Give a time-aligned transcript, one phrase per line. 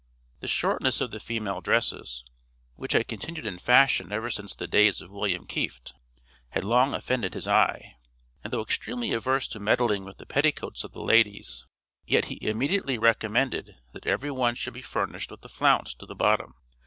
[0.39, 2.25] The shortness of the female dresses,
[2.75, 5.93] which had continued in fashion ever since the days of William Kieft,
[6.49, 7.97] had long offended his eye;
[8.43, 11.67] and though extremely averse to meddling with the petticoats of the ladies,
[12.07, 16.15] yet he immediately recommended that every one should be furnished with a flounce to the
[16.15, 16.55] bottom.